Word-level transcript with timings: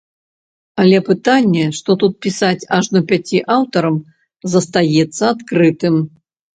Але 0.83 0.97
пытанне, 1.09 1.65
што 1.81 1.97
тут 2.05 2.17
пісаць 2.27 2.67
ажно 2.79 2.99
пяці 3.13 3.45
аўтарам, 3.59 4.03
застаецца 4.57 5.23
адкрытым. 5.33 6.05